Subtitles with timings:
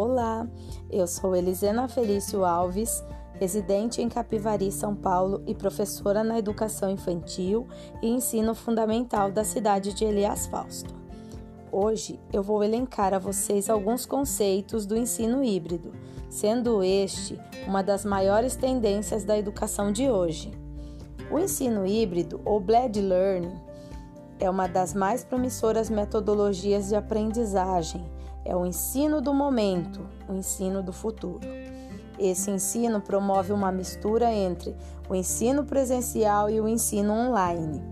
[0.00, 0.46] Olá,
[0.88, 3.02] eu sou Elisena Felício Alves,
[3.32, 7.66] residente em Capivari, São Paulo e professora na educação infantil
[8.00, 10.94] e ensino fundamental da cidade de Elias Fausto.
[11.72, 15.90] Hoje eu vou elencar a vocês alguns conceitos do ensino híbrido,
[16.30, 20.52] sendo este uma das maiores tendências da educação de hoje.
[21.28, 23.58] O ensino híbrido, ou blended learning,
[24.38, 28.16] é uma das mais promissoras metodologias de aprendizagem.
[28.44, 31.46] É o ensino do momento, o ensino do futuro.
[32.18, 34.74] Esse ensino promove uma mistura entre
[35.08, 37.82] o ensino presencial e o ensino online.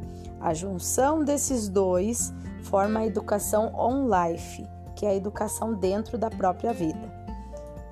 [0.40, 2.32] A junção desses dois
[2.62, 7.26] forma a educação on-life, que é a educação dentro da própria vida.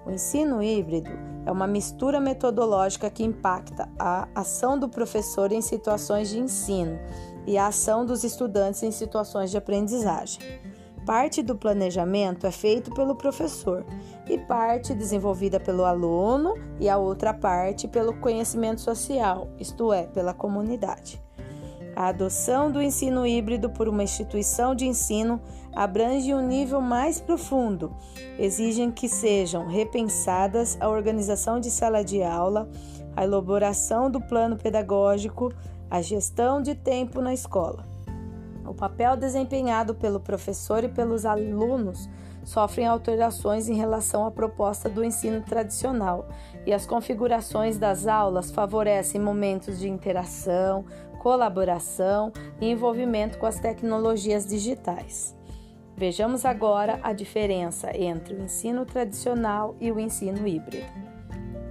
[0.04, 1.10] O ensino híbrido
[1.46, 6.98] é uma mistura metodológica que impacta a ação do professor em situações de ensino
[7.46, 10.40] e a ação dos estudantes em situações de aprendizagem.
[11.06, 13.84] Parte do planejamento é feito pelo professor
[14.26, 20.32] e parte desenvolvida pelo aluno e a outra parte pelo conhecimento social, isto é, pela
[20.32, 21.22] comunidade.
[21.94, 25.40] A adoção do ensino híbrido por uma instituição de ensino
[25.74, 27.94] abrange um nível mais profundo.
[28.38, 32.68] Exigem que sejam repensadas a organização de sala de aula,
[33.14, 35.52] a elaboração do plano pedagógico,
[35.90, 37.93] a gestão de tempo na escola.
[38.66, 42.08] O papel desempenhado pelo professor e pelos alunos
[42.44, 46.28] sofrem alterações em relação à proposta do ensino tradicional,
[46.66, 50.84] e as configurações das aulas favorecem momentos de interação,
[51.18, 55.34] colaboração e envolvimento com as tecnologias digitais.
[55.96, 60.86] Vejamos agora a diferença entre o ensino tradicional e o ensino híbrido.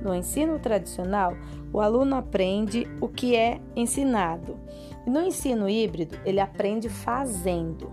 [0.01, 1.33] No ensino tradicional,
[1.71, 4.57] o aluno aprende o que é ensinado.
[5.05, 7.91] E no ensino híbrido, ele aprende fazendo.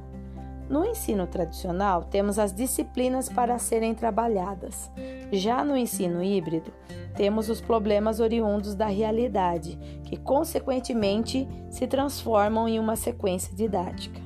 [0.68, 4.88] No ensino tradicional, temos as disciplinas para serem trabalhadas.
[5.32, 6.72] Já no ensino híbrido,
[7.16, 14.20] temos os problemas oriundos da realidade, que consequentemente se transformam em uma sequência didática.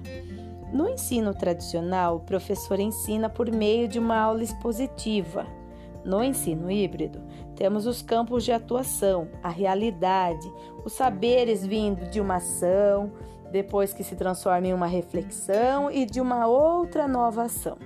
[0.70, 5.46] No ensino tradicional, o professor ensina por meio de uma aula expositiva,
[6.04, 7.22] no ensino híbrido,
[7.56, 10.52] temos os campos de atuação, a realidade,
[10.84, 13.12] os saberes vindo de uma ação,
[13.50, 17.78] depois que se transforma em uma reflexão e de uma outra nova ação.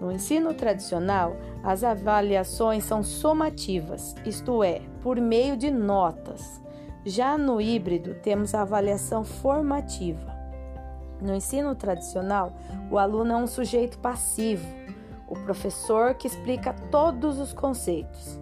[0.00, 6.60] No ensino tradicional, as avaliações são somativas, isto é, por meio de notas.
[7.04, 10.34] Já no híbrido, temos a avaliação formativa.
[11.20, 12.52] No ensino tradicional,
[12.90, 14.83] o aluno é um sujeito passivo
[15.34, 18.40] o professor que explica todos os conceitos.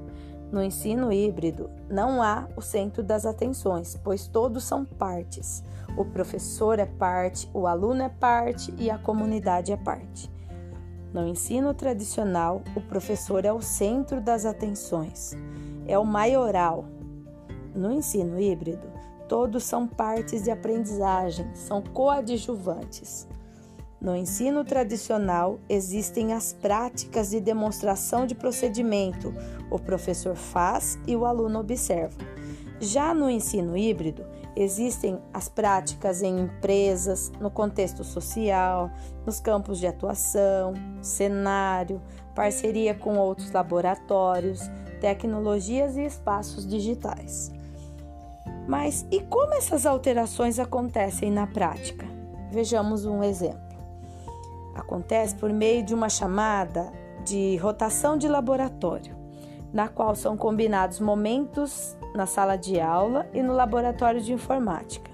[0.53, 5.64] No ensino híbrido, não há o centro das atenções, pois todos são partes.
[5.97, 10.31] O professor é parte, o aluno é parte e a comunidade é parte.
[11.12, 15.32] No ensino tradicional, o professor é o centro das atenções,
[15.86, 16.84] é o maioral.
[17.75, 18.86] No ensino híbrido,
[19.28, 23.26] todos são partes de aprendizagem, são coadjuvantes.
[24.02, 29.32] No ensino tradicional, existem as práticas de demonstração de procedimento.
[29.70, 32.18] O professor faz e o aluno observa.
[32.80, 34.26] Já no ensino híbrido,
[34.56, 38.90] existem as práticas em empresas, no contexto social,
[39.24, 42.02] nos campos de atuação, cenário,
[42.34, 44.69] parceria com outros laboratórios,
[45.00, 47.52] tecnologias e espaços digitais.
[48.66, 52.04] Mas e como essas alterações acontecem na prática?
[52.50, 53.72] Vejamos um exemplo.
[54.75, 56.93] Acontece por meio de uma chamada
[57.25, 59.16] de rotação de laboratório,
[59.72, 65.11] na qual são combinados momentos na sala de aula e no laboratório de informática,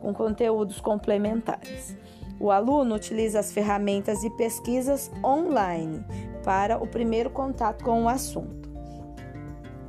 [0.00, 1.96] com conteúdos complementares.
[2.40, 6.04] O aluno utiliza as ferramentas de pesquisas online
[6.44, 8.71] para o primeiro contato com o assunto.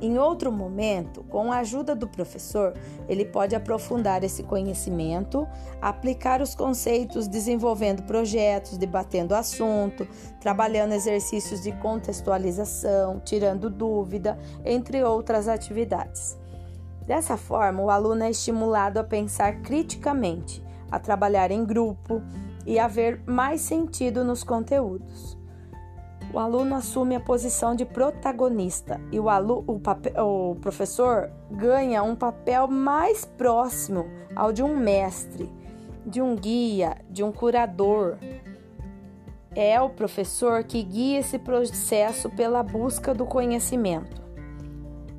[0.04, 2.74] Em outro momento, com a ajuda do professor,
[3.08, 5.48] ele pode aprofundar esse conhecimento,
[5.80, 10.06] aplicar os conceitos, desenvolvendo projetos, debatendo assunto,
[10.42, 16.38] trabalhando exercícios de contextualização, tirando dúvida, entre outras atividades.
[17.06, 22.20] Dessa forma, o aluno é estimulado a pensar criticamente, a trabalhar em grupo
[22.66, 25.42] e a ver mais sentido nos conteúdos
[26.34, 32.02] o aluno assume a posição de protagonista e o, alu, o, papel, o professor ganha
[32.02, 34.04] um papel mais próximo
[34.34, 35.48] ao de um mestre,
[36.04, 38.18] de um guia, de um curador.
[39.54, 44.20] É o professor que guia esse processo pela busca do conhecimento.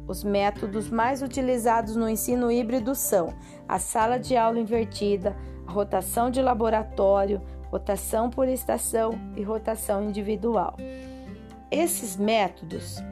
[0.06, 3.34] Os métodos mais utilizados no ensino híbrido são
[3.70, 5.34] a sala de aula invertida,
[5.66, 7.42] a rotação de laboratório,
[7.72, 10.76] rotação por estação e rotação individual.
[11.70, 13.04] Esses métodos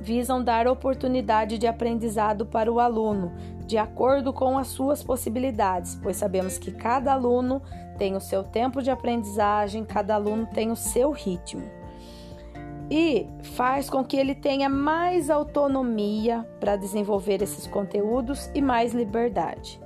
[0.00, 3.32] visam dar oportunidade de aprendizado para o aluno,
[3.66, 7.62] de acordo com as suas possibilidades, pois sabemos que cada aluno
[7.96, 11.64] tem o seu tempo de aprendizagem, cada aluno tem o seu ritmo.
[12.90, 19.80] E faz com que ele tenha mais autonomia para desenvolver esses conteúdos e mais liberdade.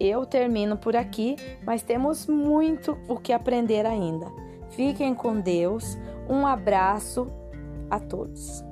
[0.00, 4.26] Eu termino por aqui, mas temos muito o que aprender ainda.
[4.70, 5.98] Fiquem com Deus.
[6.28, 7.28] Um abraço
[7.90, 8.64] a todos.